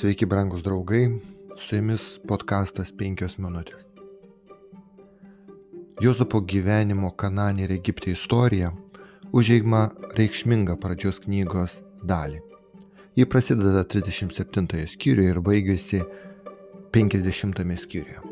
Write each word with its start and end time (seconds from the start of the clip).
Sveiki, 0.00 0.26
brangus 0.26 0.62
draugai, 0.62 1.20
su 1.60 1.76
jumis 1.76 2.04
podkastas 2.24 2.88
5 2.96 3.34
minutės. 3.36 3.82
Jozapo 6.00 6.40
gyvenimo 6.40 7.10
Kananė 7.12 7.66
ir 7.66 7.74
Egipte 7.76 8.08
istorija 8.14 8.70
užeigma 9.36 9.82
reikšmingą 10.16 10.78
pradžios 10.80 11.20
knygos 11.26 11.76
dalį. 12.00 12.40
Ji 13.12 13.28
prasideda 13.28 13.84
37 13.84 14.88
skyriuje 14.96 15.36
ir 15.36 15.44
baigėsi 15.44 16.00
50 16.96 17.64
skyriuje. 17.84 18.22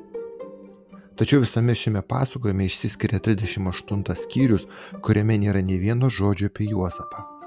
Tačiau 1.20 1.44
visame 1.44 1.76
šiame 1.76 2.00
pasakojime 2.00 2.64
išsiskiria 2.64 3.20
38 3.20 4.22
skyrius, 4.24 4.64
kuriame 5.04 5.36
nėra 5.44 5.60
nei 5.60 5.76
vieno 5.84 6.08
žodžio 6.08 6.48
apie 6.48 6.72
Juozapą. 6.72 7.37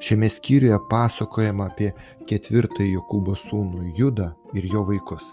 Šiame 0.00 0.28
skyriuje 0.30 0.76
pasakojama 0.90 1.66
apie 1.72 1.88
ketvirtąjį 2.30 2.92
Jokūbo 2.92 3.34
sūnų 3.38 3.88
Judą 3.98 4.28
ir 4.54 4.68
jo 4.70 4.84
vaikus. 4.86 5.24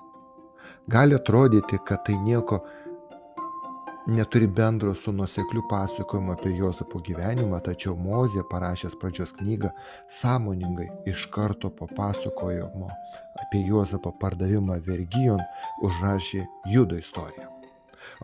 Gali 0.89 1.13
atrodyti, 1.17 1.77
kad 1.85 2.01
tai 2.07 2.17
nieko 2.21 2.59
neturi 4.07 4.47
bendro 4.47 4.93
su 4.93 5.11
nusekliu 5.11 5.63
pasakojimu 5.69 6.33
apie 6.33 6.57
Jozapo 6.57 7.01
gyvenimą, 7.07 7.61
tačiau 7.65 7.93
Mozė 7.97 8.45
parašęs 8.49 8.97
pradžios 9.01 9.33
knygą 9.37 9.69
sąmoningai 10.19 10.89
iš 11.13 11.27
karto 11.33 11.69
po 11.69 11.87
pasakojimo 11.97 12.89
apie 13.45 13.65
Jozapo 13.69 14.13
pardavimą 14.21 14.81
vergijon 14.87 15.41
užrašė 15.81 16.45
Judo 16.73 16.97
istoriją. 16.97 17.54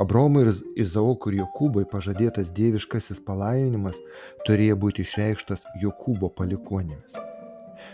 Abromui 0.02 0.46
ir 0.46 0.54
Izaokui 0.86 1.34
ir 1.34 1.42
Jokūbai 1.42 1.84
pažadėtas 1.92 2.54
dieviškasis 2.56 3.22
palaiminimas 3.28 4.00
turėjo 4.48 4.78
būti 4.86 5.06
išreikštas 5.06 5.68
Jokūbo 5.84 6.32
palikonėmis. 6.38 7.20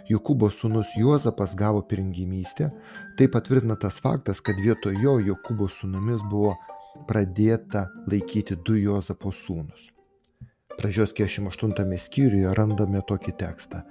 Jokūbo 0.08 0.48
sūnus 0.52 0.94
Juozapas 0.96 1.56
gavo 1.56 1.82
pirmgimystę, 1.84 2.70
tai 3.18 3.28
patvirtina 3.28 3.76
tas 3.76 4.00
faktas, 4.04 4.40
kad 4.40 4.60
vietoj 4.64 4.96
jo 5.04 5.18
Jokūbo 5.32 5.68
sūnumis 5.72 6.24
buvo 6.32 6.56
pradėta 7.10 7.88
laikyti 8.08 8.56
du 8.66 8.78
Juozapo 8.80 9.34
sūnus. 9.36 9.92
Pradžios 10.78 11.14
48 11.18 11.98
skyriuje 11.98 12.54
randame 12.54 13.02
tokį 13.10 13.34
tekstą. 13.40 13.82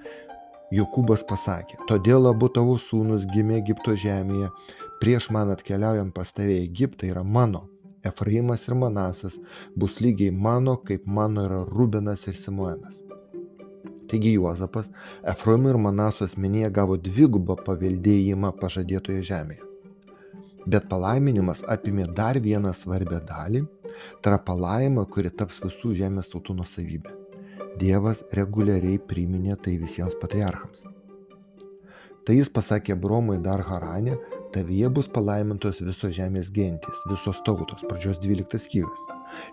Jokūbas 0.74 1.22
pasakė, 1.26 1.76
todėl 1.86 2.26
abu 2.30 2.48
tavo 2.50 2.74
sūnus 2.82 3.26
gimė 3.30 3.60
Egipto 3.60 3.94
žemėje, 3.94 4.48
prieš 5.02 5.28
man 5.34 5.52
atkeliaujant 5.54 6.14
pas 6.14 6.32
tave 6.34 6.56
Egiptą 6.62 7.06
yra 7.06 7.22
mano, 7.22 7.66
Efraimas 8.10 8.68
ir 8.68 8.78
Manasas 8.82 9.36
bus 9.74 10.00
lygiai 10.04 10.30
mano, 10.30 10.76
kaip 10.76 11.06
mano 11.06 11.44
yra 11.48 11.64
Rubenas 11.64 12.26
ir 12.28 12.38
Simoenas. 12.38 13.06
Taigi 14.08 14.32
Juozapas 14.32 14.86
Efraimo 15.22 15.70
ir 15.70 15.76
Manaso 15.76 16.24
asmenyje 16.24 16.70
gavo 16.70 16.96
dvigubą 16.96 17.56
paveldėjimą 17.66 18.52
pažadėtoje 18.60 19.22
žemėje. 19.30 19.62
Bet 20.66 20.86
palaiminimas 20.90 21.62
apimė 21.74 22.06
dar 22.14 22.38
vieną 22.42 22.72
svarbę 22.74 23.20
dalį, 23.26 23.64
tai 24.20 24.32
yra 24.32 24.38
palaima, 24.50 25.06
kuri 25.06 25.30
taps 25.30 25.60
visų 25.62 25.94
žemės 26.00 26.30
tautų 26.32 26.56
nusavybė. 26.60 27.14
Dievas 27.80 28.22
reguliariai 28.34 28.98
priminė 29.10 29.58
tai 29.62 29.76
visiems 29.82 30.16
patriarchams. 30.22 30.86
Tai 32.26 32.34
jis 32.34 32.50
pasakė 32.50 32.96
Bromui 32.98 33.36
dar 33.42 33.62
Haranė, 33.68 34.16
tavyje 34.56 34.88
bus 34.88 35.08
palaimintos 35.12 35.82
visos 35.84 36.14
žemės 36.16 36.48
gentys, 36.54 37.04
visos 37.10 37.42
tautos, 37.44 37.82
pradžios 37.90 38.16
12 38.22 38.56
skyrius. 38.64 39.02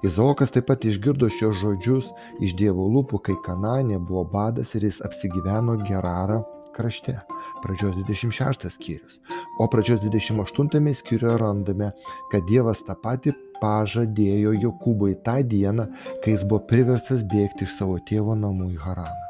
Izaokas 0.07 0.53
taip 0.55 0.69
pat 0.69 0.85
išgirdo 0.87 1.27
šios 1.27 1.57
žodžius 1.59 2.11
iš 2.45 2.55
Dievo 2.55 2.85
lūpų, 2.93 3.19
kai 3.27 3.35
Kananė 3.43 3.99
buvo 3.99 4.23
badas 4.31 4.71
ir 4.77 4.85
jis 4.87 5.01
apsigyveno 5.03 5.75
Gerarą 5.83 6.43
krašte, 6.73 7.17
pradžios 7.65 7.97
26 7.99 8.69
skyrius. 8.77 9.19
O 9.59 9.67
pradžios 9.67 9.99
28 10.05 10.95
skyriuje 11.01 11.35
randame, 11.41 11.91
kad 12.31 12.47
Dievas 12.47 12.85
tą 12.87 12.95
patį 13.03 13.35
pažadėjo 13.59 14.55
Jokūbui 14.63 15.19
tą 15.25 15.41
dieną, 15.43 15.89
kai 16.23 16.37
jis 16.37 16.47
buvo 16.47 16.63
priverstas 16.71 17.27
bėgti 17.27 17.67
iš 17.67 17.75
savo 17.81 17.99
tėvo 18.07 18.39
namų 18.39 18.71
į 18.77 18.81
Haraną. 18.87 19.29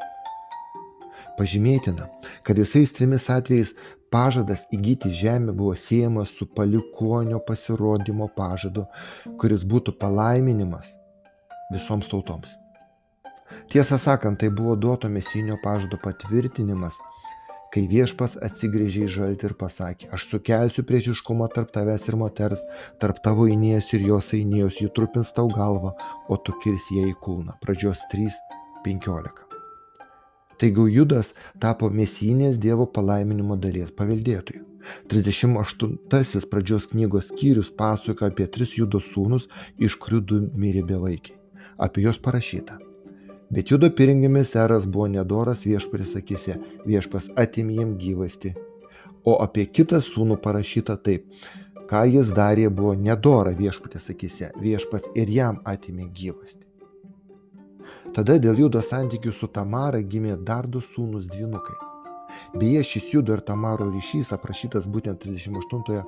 Pažymėtina, 1.33 2.07
kad 2.45 2.59
visais 2.61 2.91
trimis 2.93 3.25
atvejais 3.33 3.73
pažadas 4.13 4.67
įgyti 4.75 5.09
žemę 5.09 5.55
buvo 5.57 5.75
siejamas 5.75 6.33
su 6.37 6.45
palikonio 6.57 7.39
pasirodymo 7.47 8.29
pažadu, 8.37 8.85
kuris 9.41 9.65
būtų 9.65 9.95
palaiminimas 10.01 10.91
visoms 11.73 12.09
tautoms. 12.11 12.53
Tiesą 13.73 13.97
sakant, 14.01 14.39
tai 14.39 14.49
buvo 14.49 14.75
duoto 14.75 15.09
mesinio 15.09 15.57
pažado 15.63 15.97
patvirtinimas, 16.03 16.95
kai 17.73 17.85
viešpas 17.89 18.37
atsigrėžė 18.47 19.07
į 19.07 19.13
žaltį 19.15 19.49
ir 19.49 19.55
pasakė, 19.57 20.09
aš 20.15 20.27
sukelsiu 20.31 20.85
priešiškumą 20.89 21.49
tarp 21.55 21.73
tavęs 21.73 22.05
ir 22.09 22.19
moters, 22.21 22.61
tarp 23.01 23.21
tavo 23.25 23.47
įnėjos 23.49 23.89
ir 23.97 24.05
jos 24.11 24.29
įnėjos, 24.37 24.81
jų 24.83 24.93
trupins 24.97 25.33
tau 25.33 25.49
galvą, 25.53 25.95
o 26.29 26.37
tu 26.37 26.53
kirsi 26.65 27.01
ją 27.01 27.09
į 27.13 27.17
kūną. 27.25 27.57
Pradžios 27.65 28.05
3.15. 28.13 29.52
Taigi 30.61 30.85
Judas 30.93 31.33
tapo 31.59 31.89
mesinės 31.89 32.59
Dievo 32.61 32.85
palaiminimo 32.85 33.57
dalies 33.57 33.91
paveldėtoju. 33.97 34.63
38 35.07 36.47
pradžios 36.51 36.87
knygos 36.91 37.29
skyrius 37.31 37.71
pasakoja 37.71 38.31
apie 38.31 38.47
tris 38.47 38.75
Judo 38.77 38.99
sūnus, 38.99 39.47
iš 39.79 39.95
kurių 39.95 40.19
du 40.29 40.39
mirė 40.59 40.83
bevaikiai. 40.87 41.37
Apie 41.77 42.03
juos 42.03 42.19
parašyta. 42.19 42.77
Bet 43.53 43.71
Judo 43.71 43.89
piringimis 43.89 44.55
eras 44.55 44.85
buvo 44.85 45.07
nedoras 45.07 45.63
viešpatis 45.65 46.15
akise, 46.19 46.57
viešpas 46.85 47.29
atimė 47.37 47.79
jiem 47.79 47.95
gyvasti. 48.01 48.53
O 49.25 49.37
apie 49.43 49.65
kitą 49.69 50.01
sūnų 50.03 50.39
parašyta 50.43 50.97
taip, 51.05 51.29
ką 51.89 52.03
jis 52.09 52.33
darė 52.35 52.69
buvo 52.69 52.93
nedora 52.97 53.53
viešpatis 53.55 54.09
akise, 54.13 54.51
viešpas 54.59 55.11
ir 55.15 55.29
jam 55.29 55.61
atimė 55.69 56.09
gyvasti. 56.17 56.65
Tada 58.13 58.35
dėl 58.37 58.59
Judo 58.61 58.77
santykių 58.85 59.31
su 59.33 59.47
Tamara 59.49 59.97
gimė 60.05 60.35
dar 60.45 60.67
du 60.69 60.77
sūnus 60.85 61.25
dvinukai. 61.31 61.73
Beje, 62.61 62.83
šis 62.85 63.07
Judo 63.09 63.33
ir 63.33 63.41
Tamaro 63.47 63.87
ryšys 63.89 64.29
aprašytas 64.35 64.85
būtent 64.85 65.23
38 65.25 66.03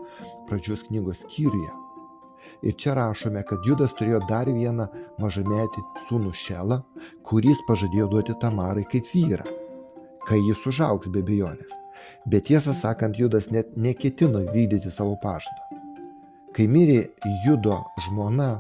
pradžios 0.46 0.84
knygos 0.86 1.24
skyriuje. 1.26 1.72
Ir 2.62 2.76
čia 2.78 2.94
rašome, 3.00 3.42
kad 3.50 3.66
Judas 3.66 3.96
turėjo 3.98 4.20
dar 4.30 4.46
vieną 4.46 4.86
mažametį 5.18 5.82
sūnų 6.06 6.36
Šelą, 6.38 6.78
kuris 7.26 7.66
pažadėjo 7.66 8.12
duoti 8.14 8.38
Tamarai 8.44 8.86
kaip 8.92 9.10
vyrą, 9.10 9.50
kai 10.30 10.38
jis 10.46 10.62
užaugs 10.70 11.10
be 11.10 11.26
bejonės. 11.26 11.74
Bet 12.30 12.46
tiesą 12.52 12.78
sakant, 12.78 13.18
Judas 13.18 13.50
net 13.50 13.74
neketino 13.74 14.46
vykdyti 14.54 14.94
savo 14.94 15.18
pažado. 15.26 15.82
Kai 16.54 16.70
mirė 16.70 17.02
Judo 17.48 17.82
žmona, 18.06 18.60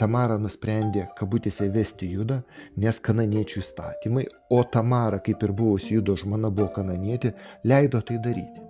Tamara 0.00 0.36
nusprendė 0.40 1.06
kabutėse 1.18 1.68
vesti 1.72 2.08
Judą, 2.12 2.40
nes 2.76 2.98
kananiečių 3.00 3.60
įstatymai, 3.62 4.26
o 4.52 4.62
Tamara, 4.64 5.20
kaip 5.24 5.42
ir 5.46 5.52
buvusi 5.56 5.96
Judo 5.96 6.16
žmona 6.20 6.50
buvo 6.52 6.68
kananietė, 6.76 7.32
leido 7.64 8.02
tai 8.04 8.18
daryti. 8.24 8.64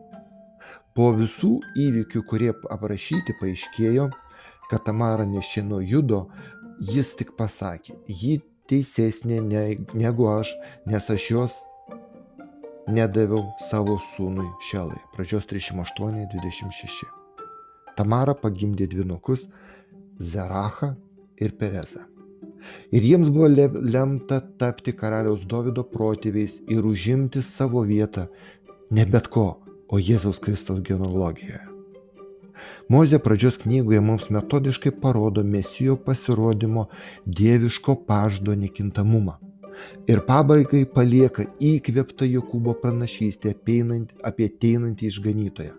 Po 0.97 1.11
visų 1.13 1.59
įvykių, 1.77 2.23
kurie 2.31 2.53
aprašyti, 2.73 3.35
paaiškėjo, 3.41 4.09
kad 4.71 4.85
Tamara 4.87 5.27
nešino 5.29 5.83
Judo, 5.85 6.27
jis 6.81 7.15
tik 7.19 7.35
pasakė, 7.37 7.99
ji 8.09 8.39
teisesnė 8.71 9.43
negu 9.95 10.29
aš, 10.31 10.53
nes 10.87 11.11
aš 11.13 11.31
jos 11.31 11.59
nedaviau 12.89 13.43
savo 13.71 13.99
sūnui 14.15 14.47
Šelai. 14.71 14.99
Pradžios 15.15 15.49
38-26. 15.51 17.11
Tamara 17.97 18.35
pagimdė 18.39 18.87
dvinukus 18.93 19.47
Zerachą 20.21 20.95
ir 21.41 21.57
Perezą. 21.61 22.05
Ir 22.91 23.05
jiems 23.07 23.31
buvo 23.31 23.49
lemta 23.95 24.41
tapti 24.59 24.93
karaliaus 24.93 25.47
Davido 25.47 25.85
protėviais 25.87 26.59
ir 26.73 26.87
užimti 26.87 27.43
savo 27.43 27.85
vietą 27.87 28.27
ne 28.91 29.07
bet 29.07 29.31
ko, 29.31 29.47
o 29.89 29.99
Jėzaus 29.99 30.41
Kristaus 30.43 30.83
genealogijoje. 30.87 31.63
Mozė 32.91 33.19
pradžios 33.23 33.59
knygoje 33.63 34.01
mums 34.01 34.29
metodiškai 34.33 34.93
parodo 35.03 35.43
mesijo 35.45 35.97
pasirodymo 36.07 36.87
dieviško 37.27 37.97
paždo 38.09 38.55
nekintamumą. 38.55 39.37
Ir 40.09 40.23
pabaigai 40.25 40.87
palieka 40.89 41.45
įkvėptą 41.61 42.29
Jokūbo 42.31 42.79
pranašystę 42.81 43.53
apie 43.53 44.49
ateinantį 44.49 45.11
išganytoją. 45.11 45.75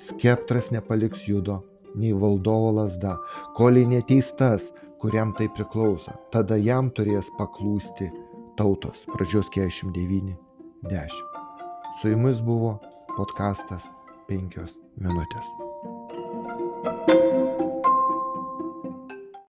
Skeptras 0.00 0.70
nepaliks 0.72 1.26
judo, 1.28 1.60
nei 1.94 2.12
valdovo 2.12 2.72
lasda, 2.78 3.18
koliai 3.58 3.84
neteistas, 3.90 4.70
kuriam 5.04 5.34
tai 5.36 5.50
priklauso, 5.52 6.14
tada 6.32 6.56
jam 6.56 6.86
turės 6.96 7.26
paklūsti 7.36 8.06
tautos. 8.56 9.02
Pradžios 9.12 9.50
49.10. 9.52 11.18
Su 12.00 12.14
jumis 12.14 12.40
buvo 12.40 12.78
podkastas 13.12 13.84
5 14.32 14.64
minutės. 15.04 15.63